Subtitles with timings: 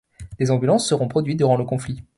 [0.39, 2.01] Des ambulances seront produites durant le conflit.